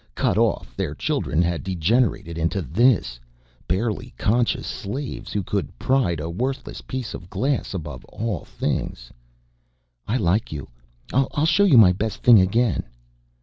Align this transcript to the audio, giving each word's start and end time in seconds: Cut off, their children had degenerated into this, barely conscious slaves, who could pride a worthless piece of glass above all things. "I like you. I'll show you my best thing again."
Cut 0.15 0.35
off, 0.35 0.75
their 0.75 0.95
children 0.95 1.43
had 1.43 1.63
degenerated 1.63 2.35
into 2.35 2.63
this, 2.63 3.19
barely 3.67 4.15
conscious 4.17 4.65
slaves, 4.65 5.31
who 5.31 5.43
could 5.43 5.77
pride 5.77 6.19
a 6.19 6.27
worthless 6.27 6.81
piece 6.81 7.13
of 7.13 7.29
glass 7.29 7.75
above 7.75 8.03
all 8.05 8.43
things. 8.45 9.11
"I 10.07 10.17
like 10.17 10.51
you. 10.51 10.67
I'll 11.13 11.45
show 11.45 11.65
you 11.65 11.77
my 11.77 11.93
best 11.93 12.23
thing 12.23 12.41
again." 12.41 12.81